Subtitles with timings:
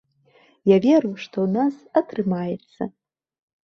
[0.71, 1.73] Я веру, што ў нас
[2.05, 2.93] атрымаецца.